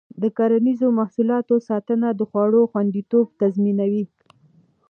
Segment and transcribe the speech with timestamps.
[0.21, 4.05] د کرنیزو محصولاتو ساتنه د خوړو خوندیتوب تضمینوي.